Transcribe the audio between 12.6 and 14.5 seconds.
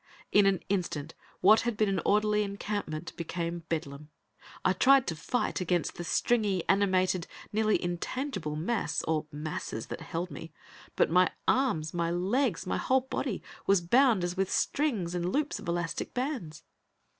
my whole body, was bound as with